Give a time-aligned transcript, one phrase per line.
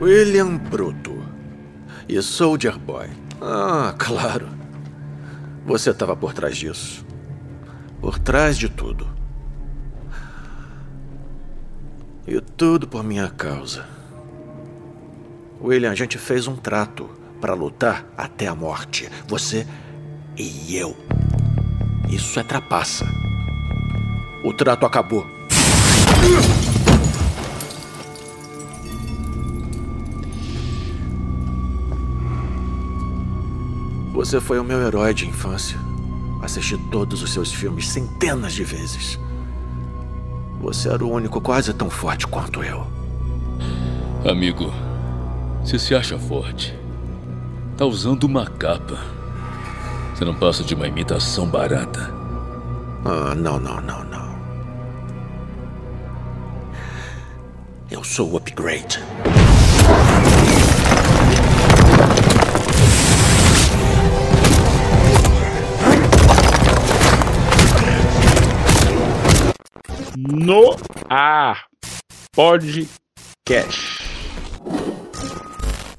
[0.00, 1.24] William Bruto.
[2.08, 3.08] E Soldier Boy.
[3.40, 4.48] Ah, claro.
[5.64, 7.04] Você estava por trás disso.
[8.00, 9.08] Por trás de tudo.
[12.26, 13.86] E tudo por minha causa.
[15.60, 17.08] William, a gente fez um trato
[17.40, 19.08] para lutar até a morte.
[19.26, 19.66] Você
[20.36, 20.96] e eu.
[22.10, 23.06] Isso é trapaça.
[24.44, 25.26] O trato acabou.
[34.26, 35.78] Você foi o meu herói de infância.
[36.42, 39.20] Assisti todos os seus filmes centenas de vezes.
[40.60, 42.84] Você era o único quase tão forte quanto eu.
[44.28, 44.74] Amigo,
[45.62, 46.76] você se acha forte.
[47.76, 48.98] Tá usando uma capa.
[50.12, 52.12] Você não passa de uma imitação barata.
[53.04, 54.36] Ah, não, não, não, não.
[57.88, 59.00] Eu sou o upgrade.
[70.28, 70.76] No
[71.08, 71.66] ar
[72.34, 73.96] podcast.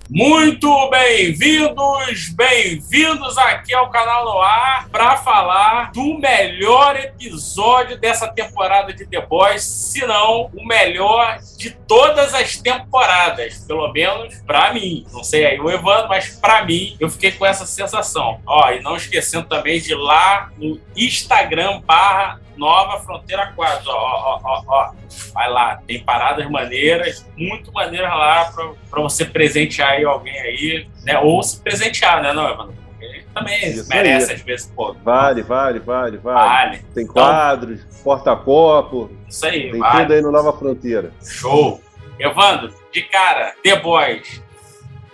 [0.10, 8.94] Muito bem-vindos, bem-vindos aqui ao canal no ar para falar do melhor episódio dessa temporada
[8.94, 15.06] de The Boys, se não o melhor de todas as temporadas, pelo menos para mim.
[15.12, 18.40] Não sei aí o Evandro, mas para mim eu fiquei com essa sensação.
[18.46, 23.90] Ó, e não esquecendo também de ir lá no Instagram barra Nova Fronteira 4.
[23.90, 24.92] Ó, ó, ó, ó,
[25.34, 28.52] Vai lá, tem paradas maneiras, muito maneiras lá
[28.90, 31.20] para você presentear aí alguém aí, né?
[31.20, 32.76] Ou se presentear, né, não, Evandro?
[33.00, 34.36] Porque também Isso merece, aí.
[34.38, 34.94] às vezes, pô.
[35.04, 36.50] Vale, vale, vale, vale.
[36.50, 36.78] vale.
[36.94, 39.12] Tem então, quadros, porta-copo.
[39.28, 40.02] Isso aí, Tem vale.
[40.02, 41.12] tudo aí no Nova Fronteira.
[41.24, 41.82] Show.
[42.20, 44.42] Evandro, de cara, The Boys.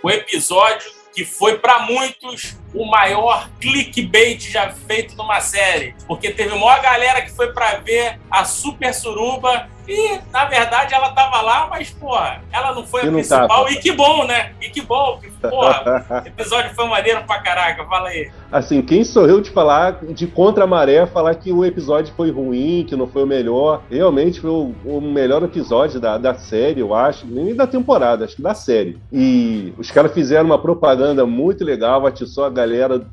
[0.02, 5.94] O episódio que foi para muitos o maior clickbait já feito numa série.
[6.06, 11.10] Porque teve uma galera que foi para ver a Super Suruba e, na verdade, ela
[11.10, 13.64] tava lá, mas, porra, ela não foi a principal.
[13.64, 14.52] Tá, e que bom, né?
[14.60, 15.18] E que bom.
[15.20, 17.84] Que, porra, o episódio foi maneiro pra caraca.
[17.84, 18.30] Fala aí.
[18.50, 22.30] Assim, quem sou eu de falar, de contra a maré, falar que o episódio foi
[22.30, 23.82] ruim, que não foi o melhor.
[23.90, 27.26] Realmente foi o, o melhor episódio da, da série, eu acho.
[27.26, 28.98] Nem da temporada, acho que da série.
[29.12, 33.04] E os caras fizeram uma propaganda muito legal, atiçou a galera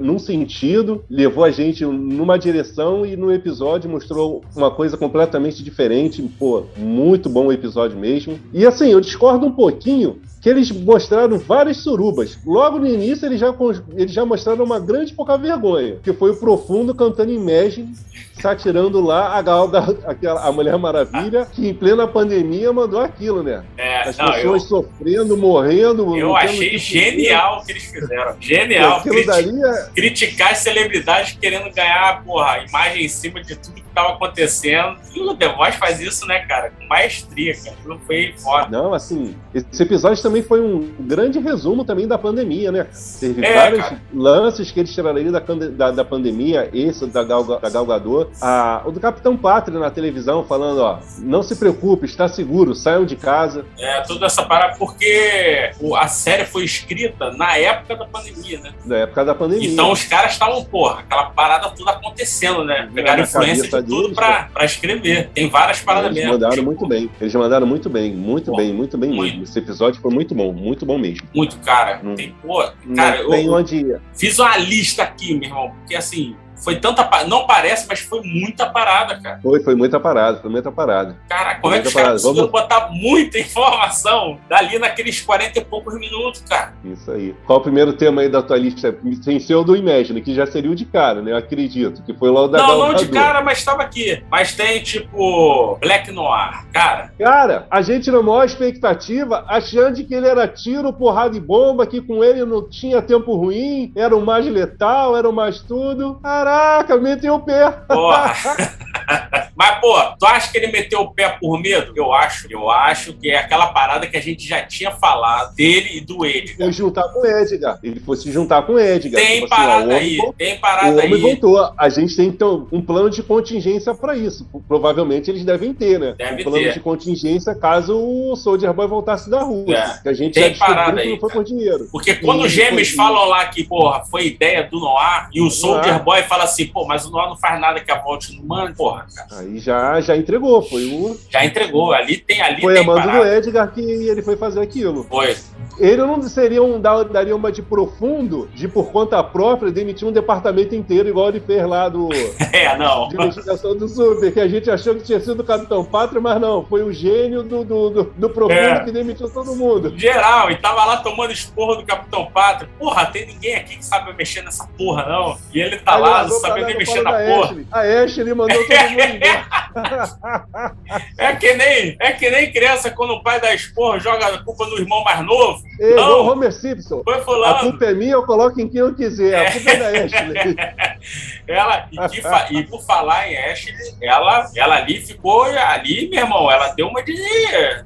[0.00, 6.11] num sentido, levou a gente numa direção e no episódio mostrou uma coisa completamente diferente
[6.12, 8.38] realmente, pô, muito bom o episódio mesmo.
[8.52, 12.36] E assim, eu discordo um pouquinho que eles mostraram várias surubas.
[12.44, 13.54] Logo no início, eles já,
[13.96, 17.94] eles já mostraram uma grande pouca vergonha, que foi o Profundo cantando Imagine,
[18.40, 19.70] satirando lá a Gal,
[20.04, 23.62] aquela, a Mulher Maravilha, que em plena pandemia mandou aquilo, né?
[23.78, 26.16] É, As não, pessoas eu, sofrendo, morrendo.
[26.16, 28.36] Eu achei genial o que eles fizeram.
[28.40, 29.00] Genial.
[29.00, 29.90] Criti é...
[29.94, 34.96] Criticar as celebridades querendo ganhar, porra, imagem em cima de tudo estava acontecendo.
[35.14, 36.70] E o The Voice faz isso, né, cara?
[36.70, 37.76] Com maestria, cara.
[37.84, 38.68] Não foi foda.
[38.68, 42.86] Não, assim, esse episódio também foi um grande resumo também da pandemia, né?
[43.20, 44.00] Teve é, vários cara.
[44.12, 48.90] lances que eles tiraram da, da, da, pandemia, esse da, Gal, da Galgador, a, o
[48.90, 53.64] do Capitão Pátria na televisão falando, ó, não se preocupe, está seguro, saiam de casa.
[53.78, 58.72] É, toda essa parada, porque a série foi escrita na época da pandemia, né?
[58.84, 59.70] Na época da pandemia.
[59.70, 62.88] Então os caras estavam, porra, aquela parada toda acontecendo, né?
[62.94, 65.30] Pegaram influência tudo pra, pra escrever.
[65.34, 66.32] Tem várias paradas eles mesmo.
[66.32, 66.66] Mandaram tipo...
[66.66, 67.10] muito bem.
[67.20, 69.30] Eles mandaram muito bem, muito bem, muito bem muito.
[69.30, 69.44] mesmo.
[69.44, 71.26] Esse episódio foi muito bom, muito bom mesmo.
[71.34, 72.00] Muito, cara.
[72.02, 72.62] Não, tem, pô,
[72.94, 77.08] cara, tem eu, onde fiz uma lista aqui, meu irmão, porque assim, foi tanta.
[77.26, 79.40] Não parece, mas foi muita parada, cara.
[79.42, 81.16] Foi, foi muita parada, foi muita parada.
[81.28, 85.98] Caraca, como é que os caras conseguiram botar muita informação dali naqueles 40 e poucos
[85.98, 86.72] minutos, cara?
[86.84, 87.34] Isso aí.
[87.46, 88.96] Qual o primeiro tema aí da tua lista?
[89.22, 91.32] Sem ser o do Imagine, que já seria o de cara, né?
[91.32, 92.02] Eu acredito.
[92.02, 94.22] Que foi lá o da Não, não de cara, mas estava aqui.
[94.30, 97.12] Mas tem, tipo, Black Noir, cara.
[97.18, 102.00] Cara, a gente na maior expectativa, achando que ele era tiro, porrada e bomba, que
[102.00, 106.20] com ele não tinha tempo ruim, era o mais letal, era o mais tudo.
[106.22, 107.70] Caraca Caraca, meteu o pé.
[107.88, 108.34] Porra.
[109.56, 111.92] Mas, pô, tu acha que ele meteu o pé por medo?
[111.94, 112.46] Eu acho.
[112.50, 116.24] Eu acho que é aquela parada que a gente já tinha falado dele e do
[116.24, 116.66] Edgar.
[116.66, 117.78] Foi juntar com o Edgar.
[117.82, 119.20] Ele foi se juntar com o Edgar.
[119.20, 120.16] Tem tipo parada assim, ó, aí.
[120.16, 121.20] Voltou, tem parada o homem aí.
[121.20, 121.74] voltou.
[121.76, 124.48] A gente tem, então, um plano de contingência pra isso.
[124.66, 126.14] Provavelmente eles devem ter, né?
[126.16, 126.72] Deve um plano ter.
[126.74, 129.74] de contingência caso o Soldier Boy voltasse da rua.
[129.74, 130.02] É.
[130.02, 131.88] Que a gente tem já parada aí, que não foi por dinheiro.
[131.90, 136.02] Porque quando os gêmeos falam lá que, porra, foi ideia do Noir, e o Soldier
[136.02, 138.74] Boy fala assim, pô, mas o Noir não faz nada que a volte no mano,
[138.74, 139.40] porra, cara.
[139.40, 141.18] Aí já, já entregou, foi o.
[141.30, 141.92] Já entregou.
[141.92, 142.60] Ali tem ali.
[142.60, 143.24] Foi tem a mando do.
[143.24, 145.04] Edgar que ele foi fazer aquilo.
[145.04, 145.36] Foi.
[145.78, 150.12] Ele não seria um, dar- daria uma de profundo, de por conta própria, demitir um
[150.12, 152.08] departamento inteiro, igual ele fez lá do.
[152.52, 153.08] É, não.
[153.08, 156.38] De investigação do Super, que a gente achou que tinha sido o Capitão Pátria, mas
[156.40, 158.80] não, foi o gênio do, do, do, do Profundo É.
[158.84, 159.92] que demitiu todo mundo.
[159.96, 162.68] Geral, e tava lá tomando esporro do Capitão Pátria.
[162.78, 165.38] Porra, tem ninguém aqui que sabe mexer nessa porra, não.
[165.52, 167.44] E ele tá lá, não nem mexer na da porra.
[167.44, 167.66] Ashley.
[167.72, 169.62] A Ashley mandou todo mundo embora.
[171.18, 174.66] É que nem, é que nem criança quando o pai dá esporro joga a culpa
[174.66, 175.61] no irmão mais novo.
[175.80, 176.26] Ei, Não.
[176.28, 177.02] Homer Simpson.
[177.02, 177.70] Foi A fulano.
[177.70, 179.46] culpa é minha, eu coloco em quem eu quiser.
[179.48, 180.56] A culpa é da Ashley.
[181.48, 186.50] Ela, e, fa- e por falar em Ashley, ela, ela ali ficou ali, meu irmão,
[186.50, 187.12] ela deu uma de.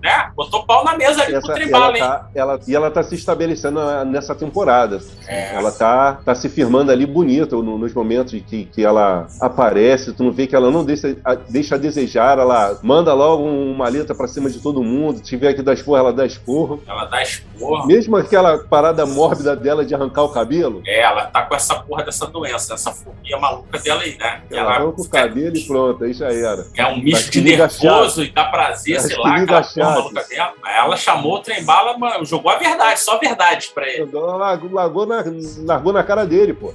[0.02, 0.30] né?
[0.36, 2.02] Botou pau na mesa ali pro Essa, tribala, ela hein?
[2.04, 5.00] tá, ela, e ela tá se estabelecendo na- nessa temporada.
[5.26, 5.54] É.
[5.54, 10.12] Ela tá, tá se firmando ali bonita no- nos momentos que, que ela aparece.
[10.12, 13.88] Tu não vê que ela não deixa a, deixa a desejar, ela manda logo uma
[13.88, 15.16] letra pra cima de todo mundo.
[15.18, 16.82] Se tiver que dar esporro, ela dá esporro.
[16.86, 17.65] Ela dá esporro.
[17.86, 22.04] Mesmo aquela parada mórbida dela de arrancar o cabelo, É, ela tá com essa porra
[22.04, 24.42] dessa doença, essa fobia maluca dela aí, né?
[24.50, 26.66] ela arranca o cabelo e pronto, aí já era.
[26.76, 30.24] É um misto Tá de nervoso e dá prazer, Tá sei lá, aquela porra maluca
[30.24, 30.52] dela.
[30.66, 34.08] Ela chamou o trem bala, mano, jogou a verdade, só a verdade pra ele.
[34.14, 35.24] Ela largou, largou na,
[35.64, 36.72] largou na cara dele, pô.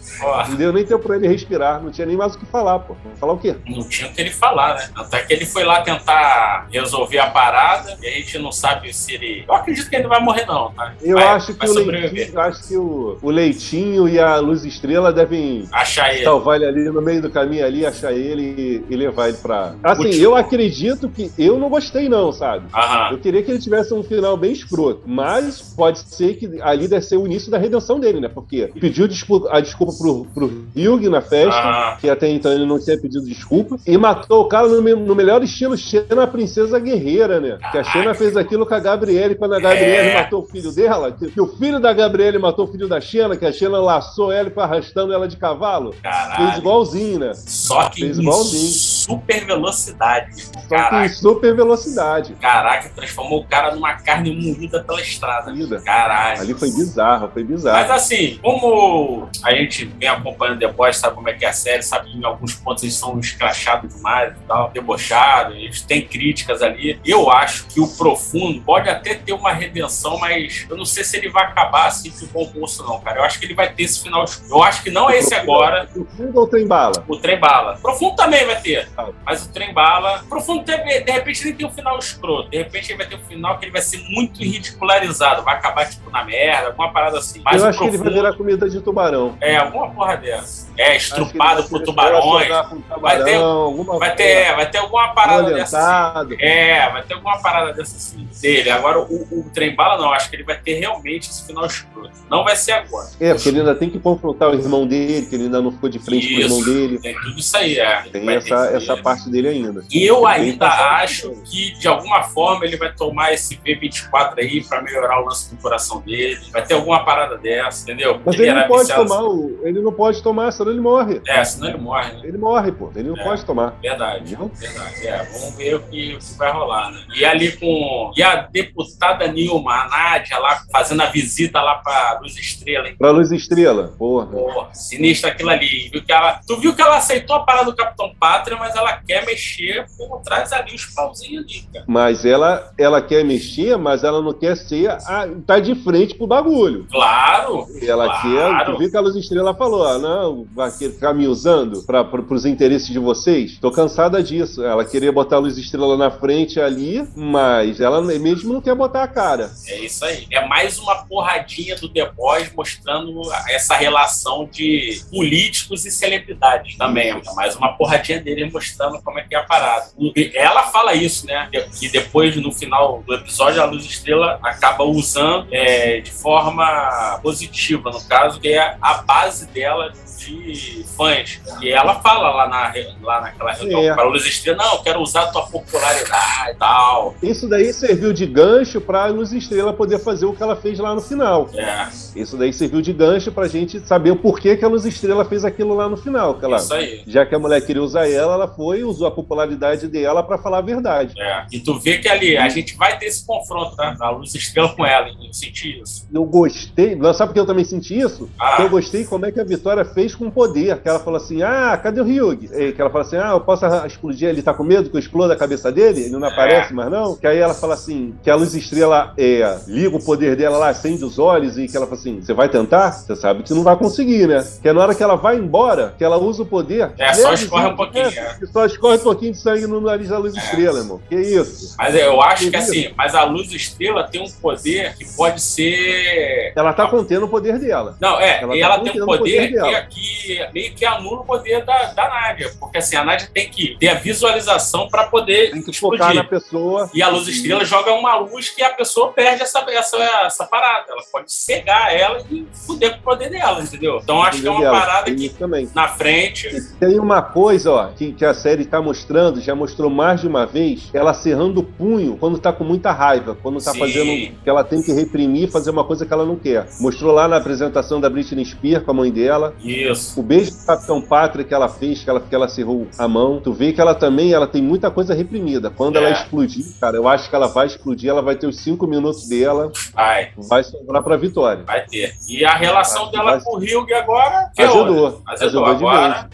[0.49, 2.95] Não deu nem tempo pra ele respirar, não tinha nem mais o que falar, pô.
[3.15, 3.55] Falar o quê?
[3.67, 4.89] não tinha o que ele falar, né?
[4.95, 9.13] Até que ele foi lá tentar resolver a parada e a gente não sabe se
[9.13, 9.45] ele.
[9.47, 10.80] Eu acredito que ele não vai morrer, não, tá?
[11.01, 12.11] Eu Vai- acho vai que o sobreviver.
[12.13, 16.23] Leitinho, eu acho que o, o Leitinho e a Luz Estrela devem Achar ele.
[16.23, 19.75] salvar ele ali no meio do caminho ali, achar ele e, e levar ele pra.
[19.83, 20.23] Assim, Último.
[20.23, 21.31] eu acredito que.
[21.37, 22.65] Eu não gostei, não, sabe?
[22.73, 23.11] Aham.
[23.13, 25.01] Eu queria que ele tivesse um final bem escroto.
[25.05, 28.29] Mas pode ser que ali deve ser o início da redenção dele, né?
[28.29, 29.05] Porque pediu
[29.49, 30.45] a desculpa pro, pro
[30.75, 31.59] Hugh na festa.
[31.59, 31.97] Aham.
[31.99, 33.77] Que até então ele não tinha pedido desculpa.
[33.85, 37.57] E matou o cara no, no melhor estilo Xena, a princesa guerreira, né?
[37.71, 40.13] Que a Xena fez aquilo com a Gabriele quando a Gabriele É.
[40.15, 41.11] matou o filho dela.
[41.11, 44.31] Que, que o filho da Gabriele matou o filho da Xena, que a Xena laçou
[44.31, 45.91] ela e foi arrastando ela de cavalo.
[45.91, 46.57] Fez Caralho.
[46.59, 47.33] igualzinho, né?
[47.33, 48.71] Só que Fez igualzinho.
[49.03, 50.43] Super velocidade.
[50.43, 51.05] Só Caraca.
[51.05, 52.33] em super velocidade.
[52.39, 55.51] Caraca, transformou o cara numa carne moída pela estrada.
[55.83, 56.41] Caralho.
[56.41, 57.93] Ali foi bizarro, foi Mas bizarro.
[57.93, 61.83] assim, como a gente vem acompanhando The Boys, sabe como é que é a série,
[61.83, 66.61] sabe que em alguns pontos eles são escrachados demais e tal, debochados, eles têm críticas
[66.61, 66.99] ali.
[67.05, 71.17] Eu acho que o Profundo pode até ter uma redenção, mas eu não sei se
[71.17, 73.19] ele vai acabar assim de bom moço, não, cara.
[73.19, 74.25] Eu acho que ele vai ter esse final.
[74.49, 75.89] Eu acho que não é esse agora.
[75.95, 77.03] O fundo ou trem bala?
[77.07, 77.77] O trem bala.
[77.81, 78.87] Profundo também vai ter.
[79.25, 80.23] Mas o trem bala.
[80.29, 80.75] Profundo, de
[81.11, 82.49] repente, ele tem um final escroto.
[82.49, 85.43] De repente, ele vai ter um final que ele vai ser muito ridicularizado.
[85.43, 87.41] Vai acabar, tipo, na merda, alguma parada assim.
[87.43, 89.37] Mas eu acho que ele vai Profundo- virar comida de tubarão.
[89.41, 90.69] É, alguma porra dessa.
[90.77, 92.47] É, estrupado por tubarões.
[92.47, 95.77] tubarão, Vai ter- alguma Vai ter, vai ter alguma parada dessa
[96.23, 96.35] assim.
[96.39, 98.69] É, vai ter alguma parada dessa assim dele.
[98.69, 100.11] Agora, o, o trem bala, não.
[100.11, 102.11] Acho que ele vai ter realmente esse final escroto.
[102.29, 103.07] Não vai ser agora.
[103.19, 105.89] É, porque ele ainda tem que confrontar o irmão dele, que ele ainda não ficou
[105.89, 106.69] de frente com o irmão Isso.
[106.73, 106.99] dele.
[106.99, 108.01] Tem tudo isso aí, é.
[108.11, 109.83] Tem essa, essa parte dele ainda.
[109.91, 114.81] E eu ainda acho que, de alguma forma, ele vai tomar esse V24 aí pra
[114.81, 116.39] melhorar o lance do coração dele.
[116.51, 118.19] Vai ter alguma parada dessa, entendeu?
[118.25, 119.59] Mas ele era não pode tomar o.
[119.63, 121.21] Ele não pode tomar, senão ele morre.
[121.27, 122.21] É, senão ele morre, né?
[122.23, 122.91] Ele morre, pô.
[122.95, 123.23] Ele não É.
[123.23, 123.75] pode tomar.
[123.81, 124.35] Verdade.
[124.35, 125.23] Verdade, é.
[125.23, 127.01] Vamos ver o que, o que vai rolar, né?
[127.15, 128.11] E ali com.
[128.15, 132.95] E a deputada Nilma, a Nádia, lá fazendo a visita lá pra Luz Estrela, hein?
[132.97, 134.27] Pra luz estrela, porra.
[134.27, 135.89] Porra, sinistro aquilo ali.
[135.91, 138.97] Viu que ela, tu viu que ela aceitou a parada do Capitão Pátria, mas ela
[138.97, 141.85] quer mexer por trás ali os pauzinhos ali, cara.
[141.87, 144.89] Mas ela, ela quer mexer, mas ela não quer ser.
[144.89, 146.87] A, tá de frente pro bagulho.
[146.91, 147.67] Claro!
[147.81, 148.21] Ela Claro.
[148.35, 148.65] quer.
[148.65, 152.45] Tu viu que a luz estrela falou: ah, não, vai ficar me usando pra, pros
[152.45, 153.57] interesses de vocês?
[153.59, 154.63] Tô cansada disso.
[154.63, 159.03] Ela queria botar a luz estrela na frente ali, mas ela mesmo não quer botar
[159.03, 159.51] a cara.
[159.67, 160.25] É isso aí.
[160.31, 167.09] É mais uma porradinha do The Boys mostrando essa relação de políticos e celebridades também.
[167.09, 168.60] É mais uma porradinha dele mostrando
[169.03, 169.87] como é que é a parada.
[170.33, 171.49] Ela fala isso, né?
[171.79, 177.91] Que depois, no final do episódio, a Luz Estrela acaba usando é, de forma positiva,
[177.91, 179.91] no caso, que é a base dela
[180.25, 181.39] de fãs.
[181.61, 183.93] E ela fala lá, na, lá naquela reunião É.
[183.93, 187.15] para a Luz Estrela, não, eu quero usar a tua popularidade e tal.
[187.21, 190.93] Isso daí serviu de gancho pra luz estrela poder fazer o que ela fez lá
[190.93, 191.49] no final.
[191.53, 195.25] É, Isso daí serviu de gancho pra gente saber o porquê que a luz estrela
[195.25, 196.35] fez aquilo lá no final.
[196.35, 197.03] Que ela, isso aí.
[197.07, 200.37] já que a mulher queria usar ela, ela foi e usou a popularidade dela pra
[200.37, 201.13] falar a verdade.
[201.19, 201.45] É.
[201.51, 203.95] E tu vê que ali a gente vai ter esse confronto, tá?
[203.99, 206.07] A luz estrela com ela, eu senti isso.
[206.13, 208.29] Eu gostei, sabe por que eu também senti isso?
[208.39, 208.57] Ah.
[208.59, 211.41] Eu gostei como é que a Vitória fez fez com poder, que ela falou assim,
[211.41, 212.49] ah, cadê o Ryug?
[212.53, 214.99] E que ela fala assim, ah, eu posso explodir, ele tá com medo que eu
[214.99, 216.01] exploda a cabeça dele?
[216.01, 217.15] Ele não aparece mais não?
[217.15, 220.69] Que aí ela fala assim, que a luz estrela é, liga o poder dela lá,
[220.69, 222.91] acende os olhos e que ela fala assim, você vai tentar?
[222.91, 224.45] Você sabe que não vai conseguir, né?
[224.61, 226.91] Que é na hora que ela vai embora, que ela usa o poder...
[226.97, 228.45] É, só escorre um pouquinho, é, é.
[228.51, 230.39] Só escorre um pouquinho de sangue no nariz da luz é.
[230.39, 230.99] estrela, irmão.
[231.07, 231.75] Que isso?
[231.77, 235.41] Mas eu acho que, que assim, mas a luz estrela tem um poder que pode
[235.41, 236.53] ser...
[236.55, 237.95] Ela tá contendo o poder dela.
[237.99, 241.21] Não, é, ela, e tá ela tem um poder, poder que, que, meio que anula
[241.21, 245.05] o poder da, da Nádia, porque assim, a Nádia tem que ter a visualização para
[245.05, 245.99] poder tem que explodir.
[245.99, 246.89] focar na pessoa.
[246.93, 250.85] E a luz estrela joga uma luz que a pessoa perde essa, essa, essa parada.
[250.89, 253.99] Ela pode cegar ela e fuder com o poder dela, entendeu?
[254.01, 254.79] Então acho que é uma dela.
[254.79, 255.69] parada que também.
[255.73, 256.49] na frente.
[256.79, 260.45] Tem uma coisa, ó, que, que a série tá mostrando, já mostrou mais de uma
[260.45, 263.79] vez, ela cerrando o punho quando tá com muita raiva, quando tá Sim.
[263.79, 266.67] fazendo que ela tem que reprimir fazer uma coisa que ela não quer.
[266.79, 269.53] Mostrou lá na apresentação da Britney Spears com a mãe dela.
[269.63, 269.90] Isso.
[270.15, 273.39] O beijo do Capitão Pátria que ela fez, que ela, que ela cerrou a mão.
[273.41, 275.69] Tu vê que ela também ela tem muita coisa reprimida.
[275.69, 275.99] Quando é.
[275.99, 279.27] ela explodir, cara, eu acho que ela vai explodir, ela vai ter os cinco minutos
[279.27, 279.71] dela.
[279.93, 280.31] Vai.
[280.37, 281.63] Vai sobrar pra vitória.
[281.63, 282.13] Vai ter.
[282.27, 283.41] E a relação dela vai...
[283.41, 284.51] com o Ryug agora.
[284.55, 285.23] Que ajudou.
[285.27, 285.65] É ajudou.
[285.65, 286.29] ajudou agora,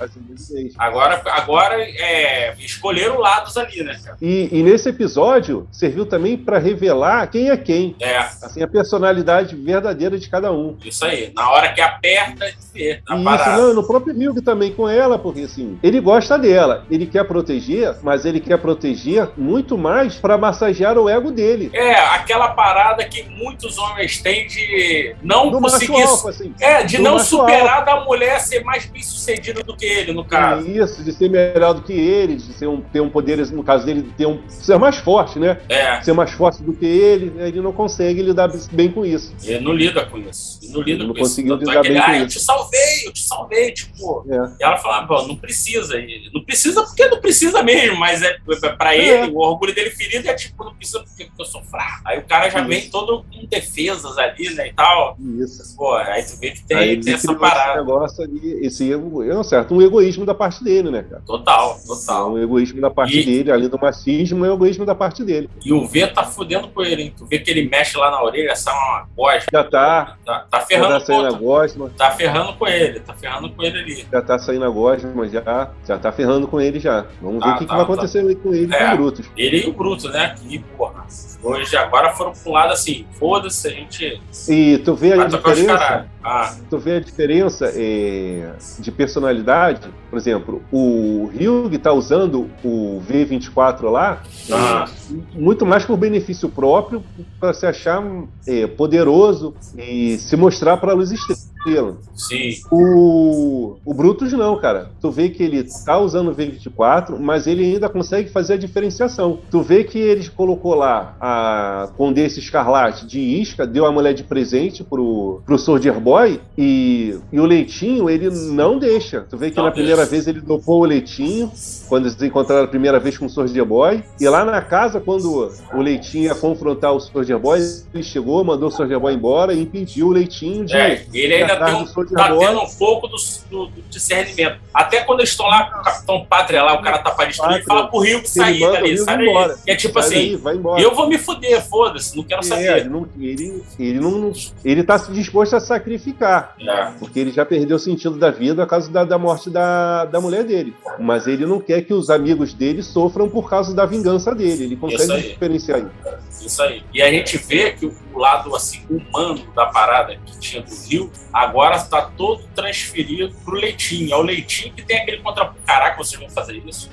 [0.78, 4.18] agora, agora é, escolheram lados ali, né, cara?
[4.22, 7.96] E, e nesse episódio serviu também para revelar quem é quem.
[8.00, 8.18] É.
[8.18, 10.78] Assim, a personalidade verdadeira de cada um.
[10.84, 11.32] Isso aí.
[11.36, 12.88] Na hora que aperta, vê.
[12.94, 13.04] Isso,
[13.46, 17.96] não, no próprio Ryug também com ela, porque assim, ele gosta dela, ele quer proteger,
[18.02, 21.70] mas ele quer proteger muito mais para massagear o ego dele.
[21.74, 26.02] É, aquela parada que muitos homens têm de não do conseguir.
[26.02, 27.86] Alfa, assim, é, de não superar alfa.
[27.86, 30.68] da mulher ser mais bem sucedida do que ele, no caso.
[30.68, 33.86] Isso, de ser melhor do que ele, de ser um, ter um poder, no caso
[33.86, 35.60] dele, ter um, ser mais forte, né?
[35.70, 36.02] É.
[36.02, 39.34] Ser mais forte do que ele, ele não consegue lidar bem com isso.
[39.44, 40.60] Ele não lida com isso.
[40.62, 41.66] Ele não lida ele não com conseguiu isso.
[41.66, 42.24] lidar bem com ah, isso.
[42.24, 44.26] Eu te salvei, eu te salvei, tipo.
[44.30, 44.36] É.
[44.60, 45.96] E ela falava, não precisa.
[46.34, 49.24] Não precisa porque não precisa mesmo, mas é, é pra é.
[49.24, 52.02] ele, o orgulho dele ferido é tipo, não precisa porque eu sou fraco.
[52.06, 52.68] Aí o cara já isso.
[52.68, 55.18] vem todo com defesas ali, né, e tal.
[55.20, 55.76] Isso.
[55.76, 57.72] Pô, aí tu vê que tem, tem essa parada.
[57.72, 61.22] Esse negócio ali, esse erro, é um certo, um egoísmo da parte dele, né, cara?
[61.26, 62.30] Total, total.
[62.30, 63.26] É um egoísmo da parte e...
[63.26, 65.50] dele, além do machismo, é um egoísmo da parte dele.
[65.64, 67.14] E o V tá fudendo com ele, hein?
[67.16, 69.46] Tu vê que ele mexe lá na orelha, essa é uma gosma.
[69.52, 70.18] Já tá.
[70.26, 71.92] Tá, tá ferrando tá a gosma.
[71.98, 74.08] Tá ferrando com ele, tá ferrando com ele ali.
[74.12, 77.06] Já tá saindo a gosma, já, já tá ferrando com ele já.
[77.22, 77.84] Vamos ver o que, tá, que vai tá.
[77.84, 79.30] acontecer com ele é, com o Brutus.
[79.36, 80.36] Ele e o Brutus, né?
[80.36, 81.06] Que, porra,
[81.44, 84.22] hoje agora foram pro lado assim, foda-se, a gente.
[84.50, 86.08] E tu vê a diferença.
[86.24, 86.54] Ah.
[86.70, 93.84] Tu vê a diferença é, de personalidade, por exemplo, o Ryug tá usando o V24
[93.90, 94.22] lá
[94.52, 94.86] ah.
[94.86, 97.02] é, muito mais por benefício próprio,
[97.40, 98.04] para se achar
[98.46, 101.12] é, poderoso e se mostrar para a luz
[101.58, 101.98] estrela.
[102.16, 102.52] Sim.
[102.72, 104.90] O, o Brutus não, cara.
[105.02, 109.40] Tu vê que ele tá usando o V24, mas ele ainda consegue fazer a diferenciação.
[109.50, 114.24] Tu vê que ele colocou lá a Condessa Escarlate de isca, deu a mulher de
[114.24, 119.22] presente pro, pro Soldier Boy e, e o Leitinho ele não deixa.
[119.22, 121.52] Tu vê que não na primeira vez ele dopou o Leitinho,
[121.88, 124.04] quando eles encontraram a primeira vez com o Soldier Boy.
[124.20, 127.60] E lá na casa, quando o Leitinho ia confrontar o Soldier Boy,
[127.94, 130.76] ele chegou, mandou o Soldier Boy embora e impediu o Leitinho de.
[130.76, 133.16] É, ele ainda tem um, tá tendo um pouco do,
[133.50, 134.60] do, do, discernimento.
[134.74, 137.56] Até quando eles estão lá com o Capitão Pátria lá, o cara tá pra destruir,
[137.56, 139.56] ele fala pro Rio que sair dali, sai daí.
[139.68, 142.78] é tipo sai assim, daí, eu vou me fuder, foda-se, não quero é, saber.
[142.78, 144.32] Ele, não, ele, ele, não,
[144.64, 146.56] ele tá disposto a sacrificar.
[146.60, 146.92] É.
[147.00, 150.20] Porque ele já perdeu o sentido da vida por causa da, da morte da, da
[150.20, 150.76] mulher dele.
[151.00, 154.66] Mas ele não quer que os amigos dele sofram por causa da vingança dele.
[154.66, 156.46] Ele consegue diferenciar isso.
[156.46, 156.84] Isso aí.
[156.94, 161.12] E a gente vê que o lado assim humano da parada que tinha do Rio,
[161.42, 164.14] agora está todo transferido pro Leitinho.
[164.14, 165.54] É o Leitinho que tem aquele contra.
[165.66, 166.90] Caraca, vocês vão fazer isso?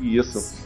[0.00, 0.64] Isso.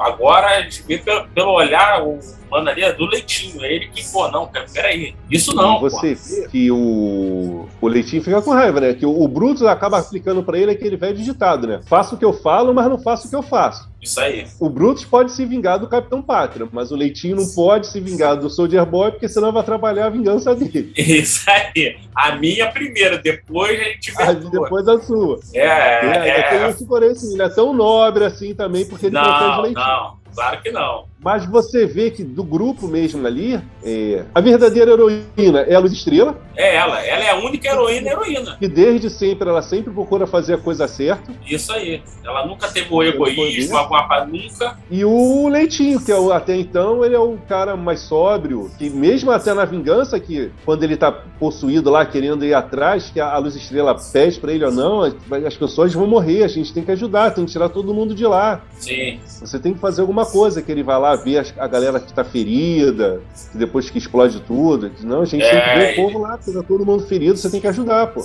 [0.00, 2.18] Agora a gente vê pelo, pelo olhar o
[2.50, 3.64] mano ali é do Leitinho.
[3.64, 5.14] É ele que, pô, não, cara, peraí.
[5.30, 5.76] Isso não.
[5.76, 8.94] E você vê que o, o Leitinho fica com raiva, né?
[8.94, 11.80] Que o, o Brutus acaba aplicando para ele aquele velho digitado, né?
[11.86, 13.90] Faço o que eu falo, mas não faço o que eu faço.
[14.02, 14.46] Isso aí.
[14.58, 18.34] O Brutus pode se vingar do Capitão Pátria, mas o Leitinho não pode se vingar
[18.34, 20.92] do Soldier Boy, porque senão vai atrapalhar a vingança dele.
[20.96, 21.98] Isso aí.
[22.14, 24.22] A minha primeiro, depois a gente vê.
[24.22, 25.38] A depois a sua.
[25.54, 26.06] É, é.
[26.06, 26.42] é, é.
[26.50, 29.86] Tem esse assim, ele é tão nobre assim também, porque ele não, protege o Leitinho.
[29.86, 31.10] Não, claro que não.
[31.22, 35.92] Mas você vê que do grupo mesmo ali, é, a verdadeira heroína é a Luz
[35.92, 36.40] Estrela.
[36.56, 38.56] É ela, ela é a única heroína heroína.
[38.56, 41.30] Que desde sempre, ela sempre procura fazer a coisa certa.
[41.46, 42.02] Isso aí.
[42.24, 44.78] Ela nunca teve o egoísmo, coisa, nunca.
[44.90, 48.88] E o Leitinho, que é o, até então ele é o cara mais sóbrio, que
[48.88, 53.30] mesmo até na vingança, que quando ele tá possuído lá, querendo ir atrás, que a,
[53.30, 56.82] a Luz Estrela pede pra ele ou não, as pessoas vão morrer, a gente tem
[56.82, 58.62] que ajudar, tem que tirar todo mundo de lá.
[58.78, 59.20] Sim.
[59.26, 62.24] Você tem que fazer alguma coisa, que ele vai lá ver a galera que tá
[62.24, 64.92] ferida, que depois que explode tudo.
[65.00, 67.50] Não, a gente é, tem que ver o povo lá, tá todo mundo ferido, você
[67.50, 68.24] tem que ajudar, pô.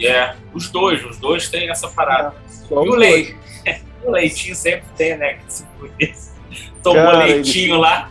[0.00, 2.34] É, os dois, os dois têm essa parada.
[2.70, 3.36] É, e o leite,
[4.04, 5.38] o leitinho sempre tem, né?
[6.82, 7.82] Tomou Cara, leitinho ele...
[7.82, 8.10] lá.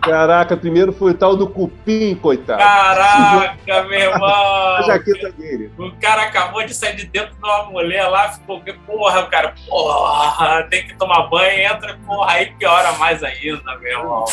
[0.00, 2.58] Caraca, primeiro foi o tal do cupim, coitado.
[2.58, 4.76] Caraca, meu irmão.
[4.76, 5.70] A jaqueta dele.
[5.78, 9.54] O cara acabou de sair de dentro de uma mulher lá, ficou, porra, o cara,
[9.66, 14.24] porra, tem que tomar banho, entra, porra, aí piora mais ainda, meu irmão.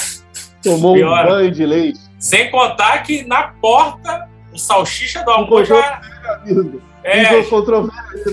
[0.62, 1.28] Tomou piora.
[1.28, 2.00] um banho de leite.
[2.20, 6.02] Sem contar que na porta, o salsicha do almoço já...
[7.04, 7.24] É,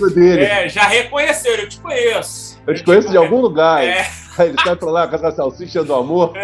[0.09, 0.43] dele.
[0.43, 2.61] É, já reconheceu, eu te conheço.
[2.67, 3.83] Eu te conheço de algum lugar.
[3.83, 4.07] É.
[4.45, 6.33] Ele sai pra lá com a salsicha do amor.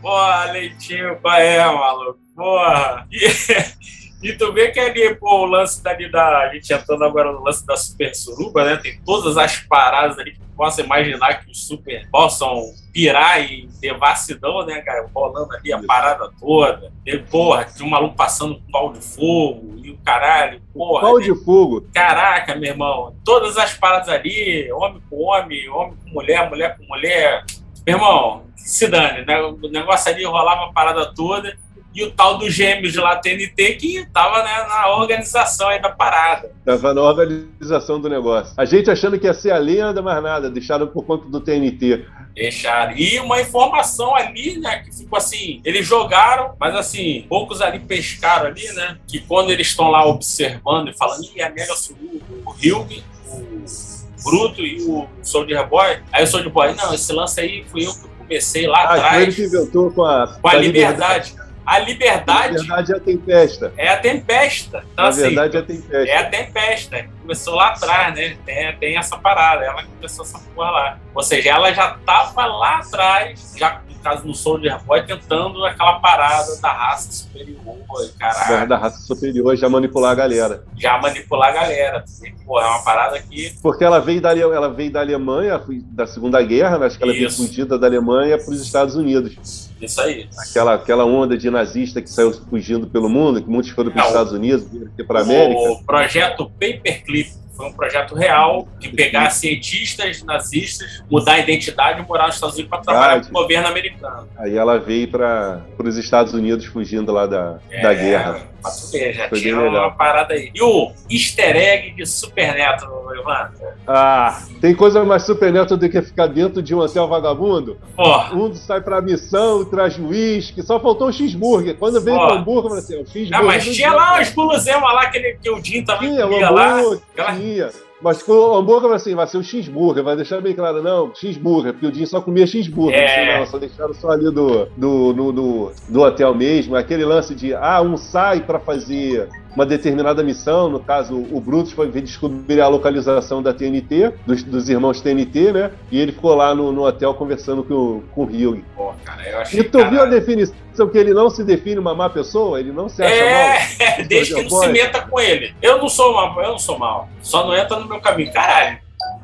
[0.00, 2.18] Porra, leitinho, qual é, maluco?
[2.36, 3.06] Porra.
[3.10, 3.26] E,
[4.24, 6.38] e tu vê que ali, pô, o lance dali da.
[6.38, 8.76] A gente entrando agora no lance da Super Suruba, né?
[8.78, 14.64] Tem todas as paradas ali que possa imaginar que os super possam pirar e devassidão,
[14.64, 15.06] né, cara?
[15.14, 16.90] Rolando ali a parada toda.
[17.04, 21.02] E, porra, tinha um maluco passando com pau de fogo e o caralho, porra.
[21.02, 21.24] Pau né?
[21.24, 21.86] de fogo.
[21.92, 23.14] Caraca, meu irmão.
[23.26, 27.44] Todas as paradas ali, homem com homem, homem com mulher, mulher com mulher.
[27.86, 29.38] Meu irmão, se dane, né?
[29.42, 31.54] O negócio ali rolava a parada toda
[31.94, 36.50] e o tal do Gêmeos lá TNT que estava né, na organização aí da parada.
[36.58, 38.52] Estava na organização do negócio.
[38.56, 42.04] A gente achando que ia ser a lenda, mas nada, deixaram por conta do TNT.
[42.34, 42.96] Deixaram.
[42.96, 48.46] E uma informação ali, né, que ficou assim, eles jogaram, mas assim, poucos ali pescaram
[48.46, 52.54] ali, né, que quando eles estão lá observando e falando, ih, a Mega subiu, o
[52.60, 57.64] Hilg, o Bruto e o Soldier Boy, aí o Soldier Boy, não, esse lance aí
[57.70, 59.12] fui eu que comecei lá ah, atrás.
[59.12, 61.30] Foi ele que inventou com a, com a, liberdade.
[61.30, 61.43] liberdade.
[61.66, 62.54] A liberdade.
[62.54, 63.72] Na verdade é a tempesta.
[63.76, 64.84] É a tempesta.
[64.92, 65.96] Então, Na assim, verdade é a tempesta.
[66.08, 67.06] É a tempesta.
[67.24, 68.36] Começou lá atrás, né?
[68.44, 69.64] Tem, tem essa parada.
[69.64, 70.98] Ela começou essa porra lá.
[71.14, 76.00] Ou seja, ela já tava lá atrás, já no caso no Soldier Boy, tentando aquela
[76.00, 77.78] parada da raça superior,
[78.18, 78.68] caralho.
[78.68, 80.64] Da raça superior, já manipular a galera.
[80.76, 82.04] Já manipular a galera.
[82.44, 83.54] Pô, é uma parada que.
[83.62, 86.86] Porque ela veio da, ela veio da Alemanha, da Segunda Guerra, né?
[86.86, 89.70] acho que ela veio fugida da Alemanha para os Estados Unidos.
[89.80, 90.28] Isso aí.
[90.38, 94.08] Aquela, aquela onda de nazista que saiu fugindo pelo mundo, que muitos foram para os
[94.08, 94.66] Estados Unidos,
[95.06, 95.60] para a América.
[95.60, 97.43] O projeto Paperclip sleep.
[97.56, 102.56] Foi um projeto real de pegar cientistas nazistas, mudar a identidade e morar nos Estados
[102.56, 104.28] Unidos para trabalhar com o governo americano.
[104.36, 108.54] Aí ela veio para os Estados Unidos fugindo lá da, é, da guerra.
[108.90, 110.50] Ver, já foi tinha uma parada aí.
[110.54, 113.52] E o easter egg de Super Neto, Evandro?
[113.86, 117.78] Ah, tem coisa mais Super Neto do que ficar dentro de um hotel vagabundo?
[117.96, 118.34] Oh.
[118.34, 121.76] Um sai pra missão, traz uísque, só faltou o cheeseburger.
[121.76, 122.26] Quando veio oh.
[122.26, 123.38] o hambúrguer, eu falei assim, o cheeseburger...
[123.38, 126.48] Ah, mas tinha lá umas guloseimas lá que, ele, que o Jim também tinha, comia
[126.48, 126.80] lá.
[126.80, 127.32] Aquela...
[127.44, 127.70] Tinha.
[128.00, 131.86] Mas o hambúrguer assim, vai ser o cheeseburger, vai deixar bem claro, não, cheeseburger, porque
[131.86, 133.38] o Jim só comia cheeseburger, é.
[133.38, 137.54] não, só deixaram só ali do, do, do, do, do hotel mesmo, aquele lance de,
[137.54, 142.68] ah, um sai para fazer uma determinada missão, no caso o Brutus foi descobrir a
[142.68, 145.70] localização da TNT, dos, dos irmãos TNT, né?
[145.90, 148.64] E ele ficou lá no, no hotel conversando com, com o Hugh.
[148.76, 151.94] Pô, cara, eu achei, e tu viu a definição que ele não se define uma
[151.94, 152.58] má pessoa?
[152.58, 153.58] Ele não se acha é, mal?
[153.78, 155.54] É, desde que não se meta com ele.
[155.62, 157.08] Eu não sou mal, eu não sou mal.
[157.22, 158.32] Só não entra no meu caminho.
[158.32, 158.78] Caralho.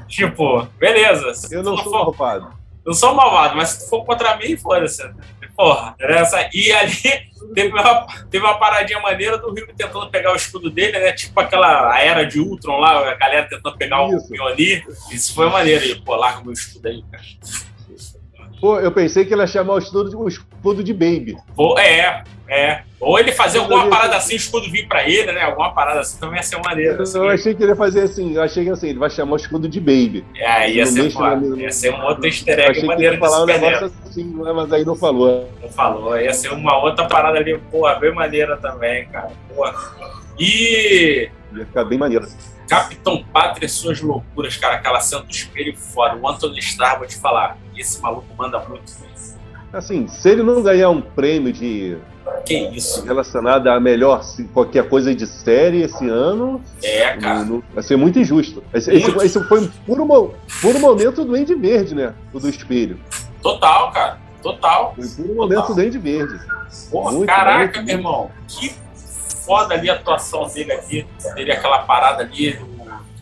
[0.06, 1.54] Tipo, beleza.
[1.54, 2.59] Eu não, sou malvado.
[2.84, 5.02] Não sou malvado, mas se tu for contra mim, foda-se.
[5.56, 6.48] Porra, essa.
[6.54, 6.94] E ali
[7.54, 11.12] teve uma, teve uma paradinha maneira do Rio tentando pegar o escudo dele, né?
[11.12, 14.26] Tipo aquela era de Ultron lá, a galera tentando pegar Isso.
[14.26, 14.86] o Mjolnir.
[15.10, 15.84] Isso foi maneiro.
[15.84, 17.22] Ele, pô, larga o meu escudo aí, cara.
[18.60, 21.36] Pô, eu pensei que ele ia chamar o escudo de, o escudo de Baby.
[21.54, 22.82] Pô, é, é.
[22.98, 25.42] Ou ele fazer alguma parada assim, o escudo vir pra ele, né?
[25.42, 27.00] Alguma parada assim também ia ser maneiro.
[27.00, 27.16] Assim.
[27.16, 29.36] Eu achei que ele ia fazer assim, eu achei que assim, ele vai chamar o
[29.36, 30.24] escudo de Baby.
[30.34, 31.12] É, ia ser,
[31.56, 34.72] ia ser um outro easter egg maneiro que ia falar um negócio assim, né, mas
[34.72, 35.48] aí não falou.
[35.62, 39.30] Não falou, ia ser uma outra parada ali, pô, bem maneira também, cara.
[39.54, 39.64] Pô.
[40.38, 41.30] E.
[41.54, 42.26] Ia ficar bem maneiro.
[42.68, 44.74] Capitão Pátria e suas loucuras, cara.
[44.74, 46.16] Aquela cena do espelho fora.
[46.16, 48.92] O Anthony Starr, vou te falar, esse maluco manda muito.
[49.72, 51.96] Assim, se ele não ganhar um prêmio de
[52.44, 53.04] Que isso.
[53.04, 57.44] relacionado a melhor qualquer coisa de série esse ano, É, cara.
[57.44, 58.62] não- vai ser muito injusto.
[58.72, 59.22] Esse, Muito.
[59.22, 62.14] esse foi um puro, mo- puro momento do Andy Verde, né?
[62.32, 62.98] O do espelho.
[63.42, 64.18] Total, cara.
[64.42, 64.94] Total.
[64.96, 65.74] Foi um puro momento Total.
[65.76, 66.40] do Andy Verde.
[66.90, 68.30] Porra, Muito, caraca, muito, meu irmão.
[68.48, 68.74] Que
[69.44, 71.06] foda ali a atuação dele aqui.
[71.34, 72.58] Dele, aquela parada ali.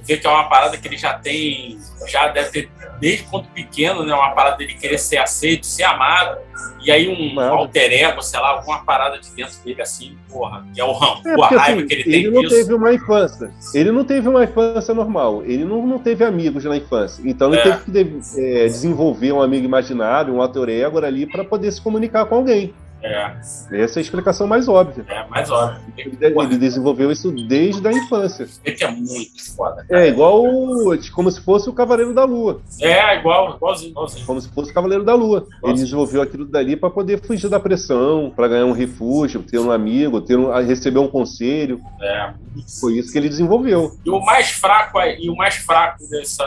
[0.08, 1.78] Vê que é uma parada que ele já tem.
[2.06, 4.14] Já deve ter, desde quando pequeno, né?
[4.14, 6.38] Uma parada dele querer ser aceito, ser amado.
[6.82, 7.50] E aí um Nada.
[7.50, 10.64] alter ego, sei lá, alguma parada de dentro dele assim, porra.
[10.74, 12.54] Que é o É, rancor, a porque raiva assim, que ele tem ele não disso.
[12.54, 13.52] teve uma infância.
[13.74, 15.42] Ele não teve uma infância normal.
[15.44, 17.22] Ele não, não teve amigos na infância.
[17.28, 17.76] Então ele É.
[17.92, 22.24] teve que é, desenvolver um amigo imaginário, um alter ego ali, para poder se comunicar
[22.24, 22.72] com alguém.
[23.02, 25.04] É, Essa é a explicação mais óbvia.
[25.08, 25.80] é mais óbvio.
[25.96, 28.48] Ele, ele desenvolveu isso desde a infância.
[28.64, 29.84] Ele que é muito foda.
[29.88, 30.04] cara.
[30.04, 30.42] É igual
[31.14, 32.61] como se fosse o Cavaleiro da Lua.
[32.80, 34.26] É, igual, igualzinho, igualzinho.
[34.26, 35.46] Como se fosse o Cavaleiro da Lua.
[35.62, 35.74] Ele Nossa.
[35.84, 40.20] desenvolveu aquilo dali para poder fugir da pressão, para ganhar um refúgio, ter um amigo,
[40.20, 41.80] ter um, receber um conselho.
[42.00, 42.32] É,
[42.80, 43.92] Foi isso que ele desenvolveu.
[44.04, 46.44] E o mais fraco e o mais fraco dessa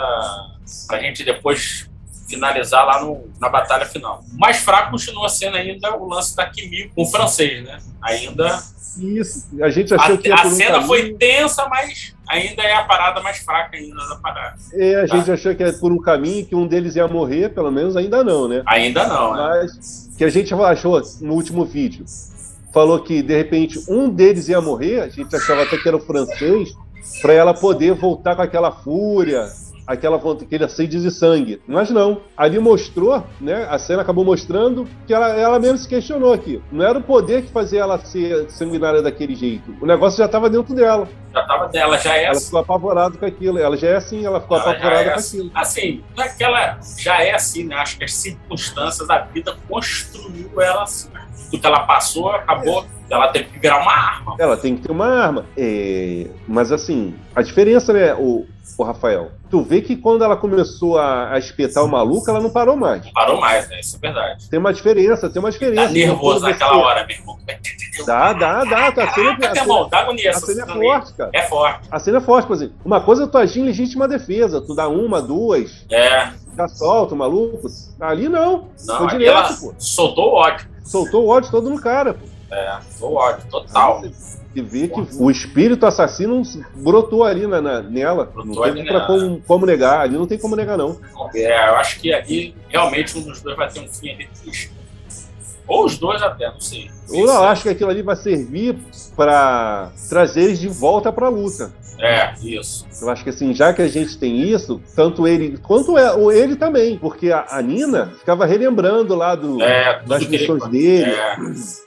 [0.87, 1.89] pra gente depois
[2.31, 4.23] finalizar lá no, na batalha final.
[4.33, 7.77] O mais fraco continua sendo ainda o lance da Kimi com o francês, né?
[8.01, 8.59] Ainda
[8.97, 9.47] Isso.
[9.61, 12.73] A gente a, achou que a por um cena caminho- foi tensa, mas ainda é
[12.73, 14.55] a parada mais fraca ainda da parada.
[14.73, 15.15] É, a Tá.
[15.17, 18.23] gente achou que ia por um caminho que um deles ia morrer, pelo menos ainda
[18.23, 18.63] não, né?
[18.65, 19.41] Ainda não, né?
[19.63, 22.03] Mas que a gente achou no último vídeo.
[22.73, 26.01] Falou que de repente um deles ia morrer, a gente achava até que era o
[26.05, 26.69] francês,
[27.21, 29.45] para ela poder voltar com aquela fúria,
[29.91, 31.61] aquela aquele sede de sangue.
[31.67, 32.21] Mas não.
[32.35, 33.67] Ali mostrou, né?
[33.69, 36.61] A cena acabou mostrando que ela, ela mesmo se questionou aqui.
[36.71, 39.75] Não era o poder que fazia ela ser sanguinária daquele jeito.
[39.81, 41.07] O negócio já estava dentro dela.
[41.33, 42.45] Já tava dela, já é Ela assim.
[42.45, 43.57] ficou apavorada com aquilo.
[43.57, 45.37] Ela já é assim, ela ficou Ela apavorada é com assim.
[45.37, 45.51] aquilo.
[45.55, 47.75] Assim, não é que ela já é assim, né?
[47.75, 51.09] Acho que as circunstâncias da vida construiu ela assim.
[51.49, 52.85] Tudo que ela passou, acabou.
[53.09, 54.35] Ela teve que virar uma arma.
[54.39, 55.45] Ela tem que ter uma arma.
[55.57, 58.45] É, Mas assim, a diferença, né, o,
[58.77, 59.31] o Rafael?
[59.49, 63.05] Tu vê que quando ela começou a, a espetar o maluco, ela não parou mais.
[63.05, 63.79] Não parou mais, né?
[63.79, 64.49] Isso é verdade.
[64.49, 65.87] Tem uma diferença, tem uma diferença.
[65.87, 67.37] Tá nervoso naquela você- hora, meu irmão.
[68.05, 68.91] Dá, dá, dá.
[68.91, 71.29] Tá, a cena, a cena, dá agonia a cena é forte, cara.
[71.33, 71.87] É forte.
[71.91, 72.75] A cena é forte, por exemplo.
[72.85, 74.61] Uma coisa é tu agir em legítima defesa.
[74.61, 76.29] Tu dá uma, duas, É.
[76.53, 77.67] dá solta o maluco.
[77.99, 78.69] Ali não.
[78.85, 79.73] Não, Foi direto, pô.
[79.77, 80.67] soltou o ódio.
[80.83, 82.25] Soltou o ódio todo no cara, pô.
[82.51, 84.01] É, soltou o ódio, total.
[84.53, 86.41] E vê que o espírito assassino
[86.75, 88.25] brotou ali na, na- nela.
[88.25, 90.01] Brotou não tem pra como, como negar.
[90.01, 90.99] Ali não tem como negar, não.
[91.33, 94.71] É, eu acho que ali realmente um dos dois vai ter um fim ali triste.
[95.67, 96.89] Ou os dois até, não sei.
[97.13, 98.77] Eu acho que aquilo ali vai servir
[99.15, 101.71] pra trazer eles de volta pra luta.
[101.99, 102.85] É, isso.
[102.99, 106.31] Eu acho que assim, já que a gente tem isso, tanto ele quanto é, o
[106.31, 111.11] ele também, porque a, a Nina ficava relembrando lá do, É, das que ele- dele,
[111.11, 111.35] É,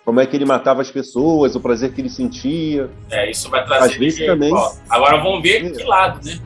[0.04, 2.88] como é que ele matava as pessoas, o prazer que ele sentia.
[3.10, 3.86] é, isso vai trazer.
[3.86, 4.54] Às vezes ele- também.
[4.54, 6.38] ó, agora vamos ver que lado, né?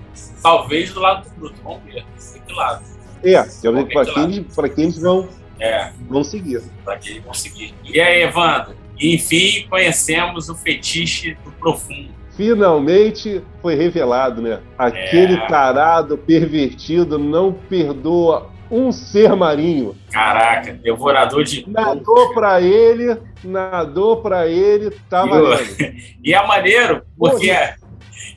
[0.43, 1.57] Talvez do lado do Bruto.
[1.63, 2.05] Vamos ver.
[2.33, 2.83] De que lado.
[3.23, 5.29] É, ver quem, eles, pra quem eles vão,
[5.61, 6.63] É, vão seguir.
[6.85, 7.75] para ele conseguir.
[7.85, 8.75] E aí, Evandro?
[9.01, 12.09] Enfim, conhecemos o fetiche do profundo.
[12.37, 14.61] Finalmente foi revelado, né?
[14.79, 15.47] Aquele É.
[15.47, 19.97] tarado pervertido não perdoa um ser marinho.
[20.13, 21.69] Caraca, devorador de.
[21.69, 25.59] Nadou pra ele, nadou pra ele, tá E.
[26.23, 27.49] E é maneiro, porque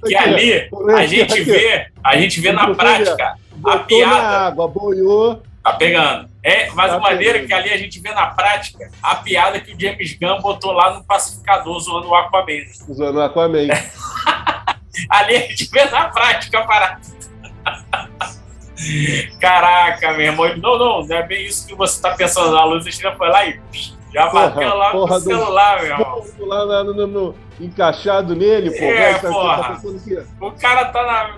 [0.06, 4.28] que ali a gente vê, a gente vê na prática a Botou na piada.
[4.48, 5.44] água, boiou.
[5.64, 6.31] Tá pegando.
[6.44, 7.00] É, mas Tá é
[7.34, 7.48] pegando.
[7.48, 10.94] que ali a gente vê na prática a piada que o James Gunn botou lá
[10.96, 12.64] no pacificador zoando o Aquaman.
[12.88, 13.68] usando o Aquaman.
[15.10, 17.02] Ali a gente vê na prática a parada.
[19.40, 20.58] Caraca, meu irmão.
[20.58, 22.58] Não, não, não é bem isso que você tá pensando.
[22.58, 22.86] A luz
[23.18, 23.60] foi lá e
[24.14, 26.26] já Porra, bateu lá porra no do- celular, meu irmão.
[26.40, 28.84] Lá no, no- no- encaixado nele, pô.
[28.86, 29.64] É, velho, tá- porra.
[29.64, 31.38] tá O cara tá na,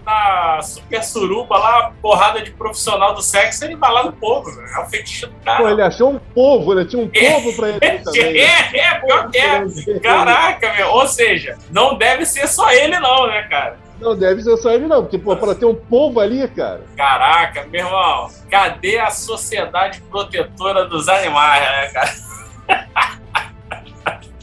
[0.55, 4.67] na super suruba lá, porrada de profissional do sexo, ele vai lá no povo, velho.
[4.67, 5.57] É o fetiche do cara.
[5.61, 6.85] Pô, ele achou um povo, né?
[6.85, 8.33] Tinha um povo pra ele ali também.
[8.33, 8.39] né?
[8.39, 9.99] É, é, pior que é.
[9.99, 10.87] Caraca, meu.
[10.91, 13.77] Ou seja, não deve ser só ele, não, né, cara?
[13.99, 16.81] Não deve ser só ele, não, porque, pô, pra ter um povo ali, cara.
[16.97, 18.29] Caraca, meu irmão.
[18.49, 22.13] Cadê a sociedade protetora dos animais, né, cara?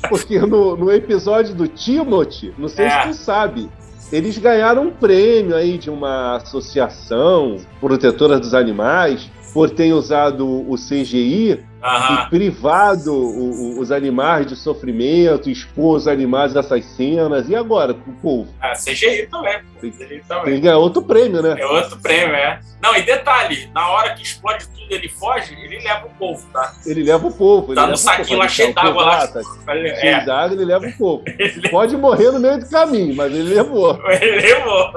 [0.08, 3.02] Porque no, no episódio do Timothy, não sei É.
[3.02, 3.70] se tu sabe,
[4.10, 9.30] eles ganharam um prêmio aí de uma associação protetora dos animais.
[9.52, 12.24] Por ter usado o CGI Aham.
[12.26, 17.48] e privado o- o- os animais de sofrimento, expor os animais dessas cenas.
[17.48, 18.52] E agora, o povo?
[18.60, 19.58] Ah, CGI também.
[19.80, 21.56] CGI ganhar outro prêmio, né?
[21.58, 22.60] É outro prêmio, é.
[22.82, 26.74] Não, e detalhe, na hora que explode tudo ele foge, ele leva o povo, tá?
[26.86, 27.74] Ele leva o povo.
[27.74, 29.26] Tá no saquinho lá cheio d'água lá.
[29.26, 29.86] tá Cheio
[30.16, 31.22] é, d'água, ele leva o povo.
[31.38, 33.98] ele, Pode morrer no meio do caminho, mas ele levou.
[34.20, 34.90] ele levou.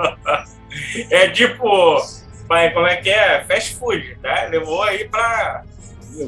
[1.11, 1.97] É tipo,
[2.53, 3.43] vai, como é que é?
[3.45, 4.47] Fast food, né?
[4.49, 5.63] Levou aí pra.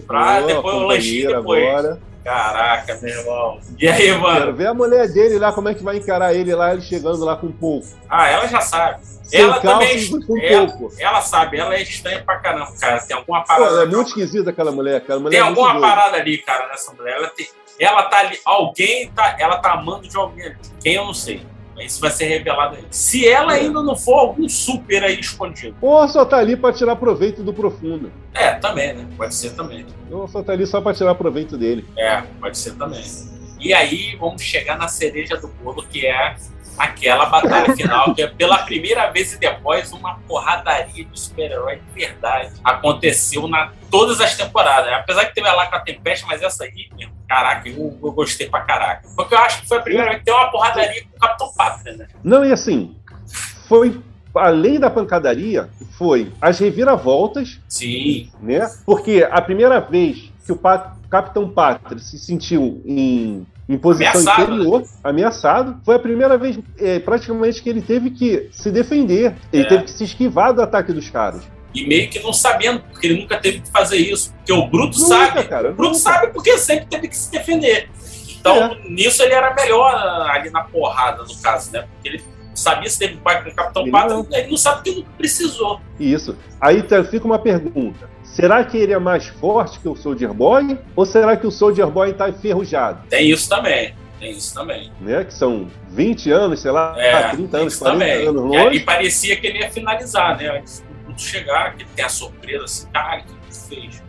[0.07, 1.63] Pra Levou, depois o lanchinho depois.
[1.67, 1.99] Agora.
[2.23, 3.59] Caraca, meu irmão.
[3.77, 4.53] E aí, Quero mano?
[4.55, 7.35] ver a mulher dele lá, como é que vai encarar ele lá, ele chegando lá
[7.35, 7.87] com o povo.
[8.09, 9.05] Ah, ela já sabe.
[9.25, 10.95] Sem Ela também- e com ela- pouco.
[10.99, 12.99] Ela sabe, ela é estranha pra caramba, cara.
[12.99, 13.65] Tem alguma Pô, parada.
[13.67, 14.97] ela é muito esquisita aquela mulher.
[14.97, 15.87] Aquela mulher Tem é alguma doida.
[15.87, 17.15] parada ali, cara, nessa mulher.
[17.15, 17.47] Ela, tem,
[17.79, 18.39] ela tá ali.
[18.43, 19.35] Alguém tá.
[19.39, 20.55] Ela tá amando de alguém ali.
[20.81, 21.45] Quem eu não sei.
[21.79, 22.83] Isso vai ser revelado aí.
[22.89, 23.61] Se ela É.
[23.61, 25.75] ainda não for algum super aí escondido.
[25.81, 28.11] Ou só tá ali pra tirar proveito do profundo.
[28.33, 29.05] É, também, né?
[29.17, 29.85] Pode ser também.
[30.09, 31.85] Ou só tá ali só pra tirar proveito dele.
[31.97, 33.03] É, pode ser também.
[33.59, 36.35] E aí vamos chegar na cereja do bolo, que é
[36.77, 41.99] aquela batalha final, que é pela primeira vez e depois uma porradaria de super-herói de
[42.05, 42.53] verdade.
[42.63, 44.91] Aconteceu na todas as temporadas.
[44.93, 48.49] Apesar que teve lá com a Tempeste, mas essa aí, meu, caraca, eu, eu gostei
[48.49, 49.07] pra caraca.
[49.15, 51.53] Porque eu acho que foi a primeira vez que tem uma porradaria com o Capitão
[51.53, 52.07] Pátria, né?
[52.23, 52.95] Não, e assim,
[53.67, 54.01] foi.
[54.37, 58.69] Além da pancadaria, foi as reviravoltas, Sim, né?
[58.85, 64.37] Porque a primeira vez que o Pa- Capitão Pátria se sentiu em, em posição Ameaçado,
[64.51, 64.55] né?
[64.55, 69.35] inferior, ameaçado, foi a primeira vez é, praticamente que ele teve que se defender.
[69.51, 69.67] Ele É.
[69.67, 71.41] teve que se esquivar do ataque dos caras.
[71.73, 74.33] e meio que não sabendo, porque ele nunca teve que fazer isso.
[74.35, 75.43] Porque o Bruto Nunca, sabe.
[75.43, 76.09] cara, o Bruto nunca.
[76.09, 77.89] sabe porque sempre teve que se defender.
[78.39, 79.93] Então, nisso ele era melhor
[80.29, 81.85] ali na porrada, no caso, né?
[81.95, 82.23] Porque ele
[82.53, 84.25] sabia se teve pai com o Capitão não.
[84.31, 85.81] ele não sabe porque não precisou.
[85.99, 86.37] Isso.
[86.61, 88.09] Aí fica uma pergunta.
[88.35, 90.77] Será que ele é mais forte que o Soldier Boy?
[90.93, 93.07] Ou será que o Soldier Boy tá enferrujado?
[93.09, 93.95] Tem isso também.
[94.19, 94.91] Tem isso também.
[94.99, 95.23] Né?
[95.23, 98.27] Que são 20 anos, sei lá, É, 30 anos, isso 40 também.
[98.27, 98.79] anos E, longe.
[98.81, 100.49] parecia que ele ia finalizar, né?
[100.59, 104.01] Antes do Bruto chegar, que ele tem a surpresa assim, cara, o que ele fez?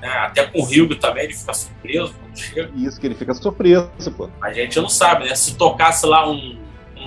[0.00, 0.08] Né?
[0.08, 2.70] Até com o Ryugo também, ele fica surpreso quando chega.
[2.74, 4.30] Isso, que ele fica surpreso, pô.
[4.40, 5.34] A gente não sabe, né?
[5.34, 6.58] Se tocasse lá um,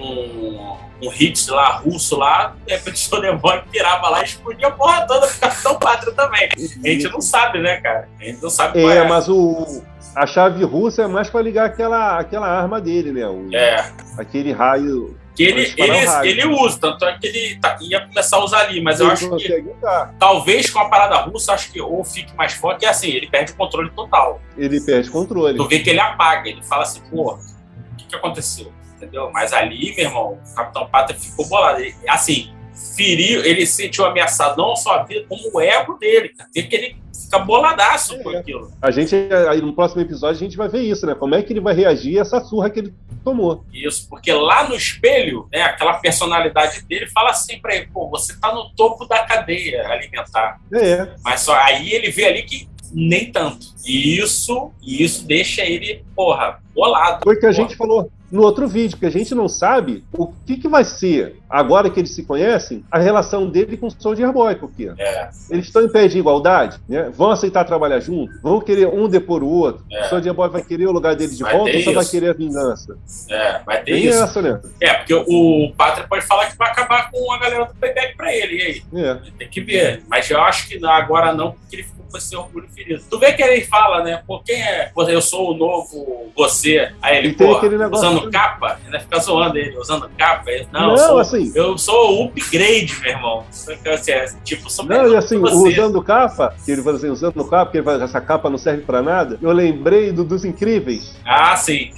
[0.01, 4.71] um, um hit lá russo lá, de repente o Sonemone pirava lá e explodia a
[4.71, 6.49] porra toda pro Capitão Pátria também.
[6.55, 8.07] A gente não sabe, né, cara?
[8.19, 9.07] A gente não sabe qual É, é.
[9.07, 9.83] mas o,
[10.15, 13.27] a chave russa é mais pra ligar aquela, aquela arma dele, né?
[13.27, 15.15] O- É, Aquele raio.
[15.35, 16.29] que ele, ele, o raio.
[16.31, 19.13] ele usa, tanto é que ele tá- ia começar a usar ali, mas eu ele
[19.13, 20.15] acho que usar.
[20.17, 23.51] talvez com a parada russa, acho que ou fique mais forte, e assim, ele perde
[23.51, 24.41] o controle total.
[24.57, 25.55] Ele perde controle.
[25.55, 28.73] Tu vê que ele apaga, ele fala assim, pô, o que, que aconteceu?
[28.97, 29.29] Entendeu?
[29.31, 31.79] Mas ali, meu irmão, o Capitão Pátria ficou bolado.
[31.81, 32.51] Ele, assim,
[32.95, 36.29] feriu, ele se sentiu ameaçado não só a vida, como o ego dele.
[36.29, 36.49] cara.
[36.51, 38.37] Tem que ele fica boladaço com É.
[38.37, 38.71] aquilo.
[38.81, 39.15] A gente,
[39.49, 41.13] aí no próximo episódio, a gente vai ver isso, né?
[41.15, 43.65] Como é que ele vai reagir a essa surra que ele tomou.
[43.73, 48.39] Isso, porque lá no espelho, né, aquela personalidade dele fala assim pra ele, pô, você
[48.39, 50.59] tá no topo da cadeia alimentar.
[50.73, 53.67] É, Mas só aí ele vê ali que nem tanto.
[53.85, 57.19] E isso, e isso deixa ele, porra, bolado.
[57.23, 60.27] foi o que a gente falou no outro vídeo, que a gente não sabe o
[60.45, 64.31] que, que vai ser, agora que eles se conhecem, a relação dele com o Soldier
[64.33, 67.09] Boy, porque É, eles estão em pé de igualdade, né?
[67.15, 68.33] Vão aceitar trabalhar junto?
[68.41, 69.83] Vão querer um depor o outro?
[69.89, 70.05] É.
[70.05, 72.31] O Soldier Boy vai querer o lugar dele de Vai volta ou só vai querer
[72.31, 72.97] a vingança?
[73.29, 74.21] é, vai ter Tem isso.
[74.21, 74.59] essa, né?
[74.81, 78.35] É, porque o Pátria pode falar que vai acabar com a galera do payback pra
[78.35, 78.83] ele, e aí?
[79.05, 79.17] É.
[79.37, 80.03] Tem que ver.
[80.07, 83.03] Mas eu acho que agora não, porque ele ficou com esse orgulho ferido.
[83.09, 84.21] Tu vê que ele fala, né?
[84.25, 84.91] Pô, quem é?
[85.07, 86.66] Eu sou o novo você.
[87.01, 87.57] Aí ele, pô,
[87.91, 88.31] usando também.
[88.31, 90.49] capa, ainda fica zoando ele, usando capa.
[90.51, 93.43] Ele, não, Não, eu, sou, assim- eu sou o upgrade, meu irmão.
[93.83, 97.09] Que assim, é, tipo, sou Não, e que assim, usando capa, que ele fala assim,
[97.09, 100.43] usando capa, que ele fala, essa capa não serve pra nada, eu lembrei do, dos
[100.45, 101.91] Incríveis, Ah, sim.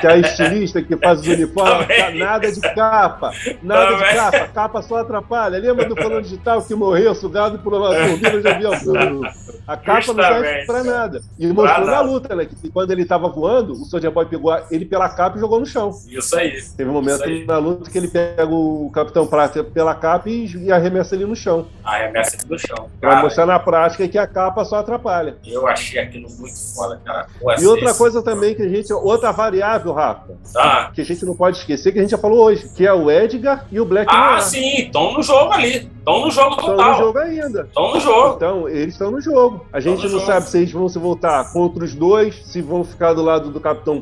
[0.00, 3.30] que é a estilista que faz os uniformes, nada de capa,
[3.62, 4.08] nada Também.
[4.08, 5.58] de capa, capa só atrapalha.
[5.58, 8.72] Lembra do fulano digital que morreu sugado por uma turbina de avião?
[9.66, 10.66] A capa não serve Justamente.
[10.66, 11.22] pra nada.
[11.38, 12.44] E mostrou na luta, né?
[12.44, 15.66] Que quando ele tava voando, o Soldier Boy pegou ele pela capa e jogou no
[15.66, 15.90] chão.
[16.08, 16.62] Isso aí.
[16.76, 21.14] Teve um momento na luta que ele pega o Capitão Prata pela capa e, arremessa
[21.14, 21.66] ele no chão.
[21.84, 22.88] A remessa aqui do chão.
[23.00, 25.36] Pra Cara, mostrar na prática que a capa só atrapalha.
[25.46, 27.26] eu achei aquilo muito foda, cara.
[27.40, 28.92] Pô, E outra coisa também que a gente.
[28.92, 32.44] Outra variável, Rafa, Ah, que a gente não pode esquecer, que a gente já falou
[32.44, 34.42] hoje, que é o Edgar e o Black ah Noir.
[34.42, 35.90] sim, estão no jogo ali.
[36.02, 36.98] Estão no jogo Estão no total.
[36.98, 37.62] jogo ainda.
[37.62, 38.34] Estão no jogo.
[38.36, 39.66] Então, eles estão no jogo.
[39.72, 40.26] A gente no não jogo.
[40.26, 43.60] sabe se eles vão se voltar contra os dois, se vão ficar do lado do
[43.60, 44.00] Capitão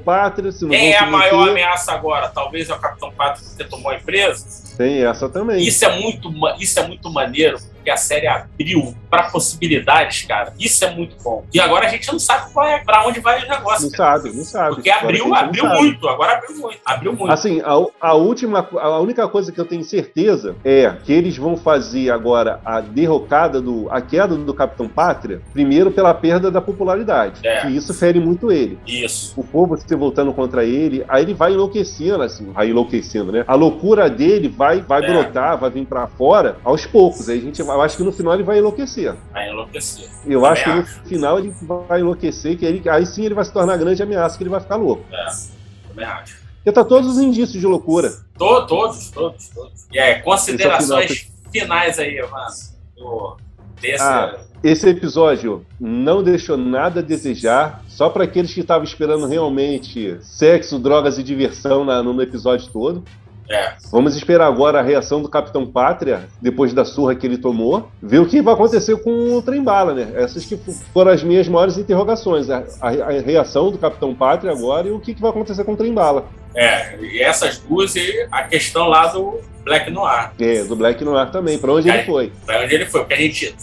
[0.52, 2.28] Se não Quem é a maior ameaça agora?
[2.28, 4.46] Talvez é o Capitão Pátria que tomou a empresa.
[4.76, 5.62] Tem essa também.
[5.62, 10.52] Isso é muito, isso é muito maneiro, que a série abriu para possibilidades, cara.
[10.58, 11.44] Isso é muito bom.
[11.52, 13.86] E agora a gente não sabe é, pra onde vai o negócio.
[13.86, 14.18] Não cara.
[14.18, 14.74] sabe, não sabe.
[14.76, 16.78] Porque abriu, abriu muito, agora abriu muito.
[16.84, 17.32] Abriu muito.
[17.32, 21.56] Assim, a, a última, a única coisa que eu tenho certeza é que eles vão
[21.56, 23.88] fazer agora a derrocada do.
[23.90, 27.46] a queda do Capitão Pátria, primeiro pela perda da popularidade.
[27.46, 27.62] É.
[27.62, 28.78] Que isso fere muito ele.
[28.86, 29.32] Isso.
[29.36, 33.44] O povo se voltando contra ele, aí ele vai enlouquecendo, assim, vai enlouquecendo, né?
[33.46, 35.06] A loucura dele vai, vai é.
[35.06, 37.28] brotar, vai vir para fora aos poucos.
[37.28, 39.14] Aí a gente, eu acho que no final ele vai enlouquecer.
[39.32, 40.08] Vai enlouquecer.
[40.26, 43.52] Eu acho que no final ele vai enlouquecer, que ele, aí sim ele vai se
[43.52, 45.04] tornar grande ameaça, que ele vai ficar louco.
[45.12, 45.26] É,
[45.88, 46.38] também acho.
[46.56, 48.12] Porque tá todos os indícios de loucura.
[48.36, 49.86] Tô, todos, todos, todos.
[49.90, 53.36] E é, considerações esse é finais aí, mano.
[53.80, 54.02] Desse...
[54.02, 60.18] Ah, esse episódio não deixou nada a desejar, só para aqueles que estavam esperando realmente
[60.20, 63.02] sexo, drogas e diversão na, no episódio todo.
[63.50, 63.72] É.
[63.90, 68.20] Vamos esperar agora a reação do Capitão Pátria, depois da surra que ele tomou, ver
[68.20, 70.12] o que vai acontecer com o Trembala, né?
[70.14, 70.56] Essas que
[70.94, 72.48] foram as minhas maiores interrogações.
[72.48, 75.72] A, a, a reação do Capitão Pátria agora e o que, que vai acontecer com
[75.72, 76.28] o Trembala.
[76.54, 80.30] É, e essas duas e a questão lá do Black Noir.
[80.38, 82.32] É, do Black Noir também, pra onde ele foi.
[82.46, 83.54] Pra onde ele foi, porque a gente,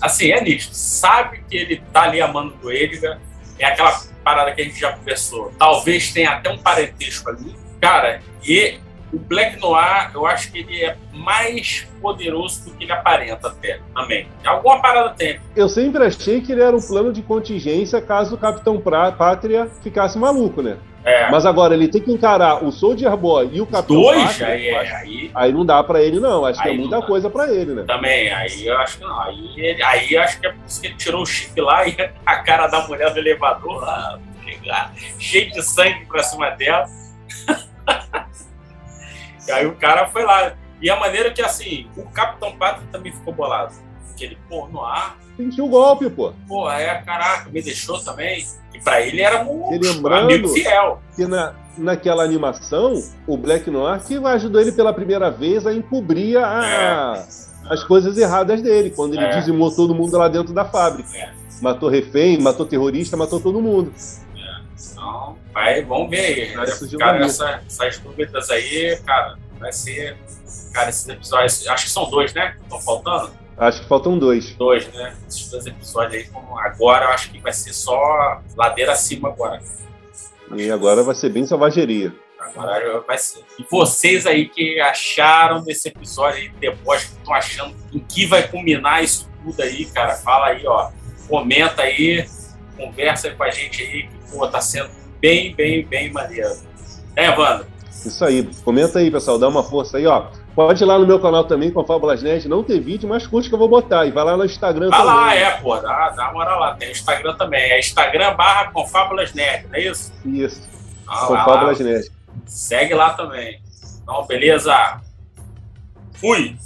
[0.00, 3.20] assim, é nítido, sabe que ele tá ali amando do Edgar,
[3.58, 5.52] é aquela parada que a gente já conversou.
[5.56, 7.54] Talvez tenha até um parentesco ali.
[7.80, 8.78] Cara, e
[9.12, 13.80] o Black Noir, eu acho que ele é mais poderoso do que ele aparenta até,
[13.94, 14.26] também.
[14.44, 15.38] Alguma parada tem.
[15.54, 20.18] Eu sempre achei que ele era um plano de contingência caso o Capitão Pátria ficasse
[20.18, 20.78] maluco, né?
[21.04, 21.28] É.
[21.30, 24.22] Mas agora ele tem que encarar o Soldier Boy e o Capitão Dois?
[24.22, 24.46] Pátria.
[24.46, 26.44] Aí, é, aí, aí não dá pra ele, não.
[26.44, 27.84] Acho que é muita coisa pra ele, né?
[27.86, 29.20] Também, aí eu acho que não.
[29.20, 31.96] Aí, ele, aí acho que é por isso que ele tirou o chip lá e
[32.24, 33.84] a cara da mulher do elevador
[34.64, 36.86] lá, cheio de sangue pra cima dela.
[39.52, 40.54] Aí o cara foi lá.
[40.80, 43.74] E a maneira que, assim, o Capitão Pátria também ficou bolado.
[44.06, 45.16] Porque ele, pô, no ar.
[45.36, 46.32] Sentiu o golpe, pô.
[46.46, 48.44] Pô, é, caraca, me deixou também.
[48.74, 49.78] E pra ele era um
[50.12, 51.00] amigo fiel.
[51.14, 52.94] Que na, naquela animação,
[53.26, 57.72] o Black Noir que ajudou ele pela primeira vez a encobrir a, é.
[57.72, 59.30] as coisas erradas dele, quando ele é.
[59.30, 61.08] dizimou todo mundo lá dentro da fábrica.
[61.16, 61.32] É.
[61.60, 63.92] Matou refém, matou terrorista, matou todo mundo.
[64.92, 66.98] Então, vai, vamos ver aí.
[66.98, 70.16] Cara, essa, essas dúvidas aí, cara, vai ser.
[70.72, 71.66] Cara, esses episódios.
[71.68, 72.56] Acho que são dois, né?
[72.62, 73.32] Estão faltando?
[73.56, 74.54] Acho que faltam dois.
[74.54, 75.14] Dois, né?
[75.28, 79.60] Esses dois episódios aí, como agora, eu acho que vai ser só ladeira acima agora.
[80.56, 82.12] E agora vai ser bem selvageria.
[82.38, 83.44] Agora vai ser.
[83.58, 88.46] E vocês aí que acharam desse episódio aí, depois que estão achando em que vai
[88.48, 90.90] culminar isso tudo aí, cara, fala aí, ó.
[91.28, 92.26] Comenta aí,
[92.76, 94.90] conversa aí com a gente aí, que pô, tá sendo
[95.22, 96.50] bem, bem, bem maneiro.
[97.14, 97.66] É, Wanda?
[98.04, 98.42] Isso aí.
[98.64, 99.38] Comenta aí, pessoal.
[99.38, 100.26] Dá uma força aí, ó.
[100.54, 102.48] Pode ir lá no meu canal também, com Fábulas Nerd.
[102.48, 104.04] Não tem vídeo, mas curte que eu vou botar.
[104.04, 105.14] E vai lá no Instagram vai também.
[105.14, 105.76] Vai lá, é, pô.
[105.76, 106.74] Dá, dá uma moral lá.
[106.74, 107.62] Tem Instagram também.
[107.70, 110.12] É Instagram barra Confábulas Nerd, não é isso?
[110.26, 110.68] Isso.
[111.06, 112.10] Ah, Confábulas Nerd.
[112.44, 113.62] Segue lá também.
[114.02, 115.00] Então, beleza?
[116.14, 116.56] Fui.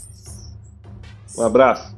[1.36, 1.94] Um abraço.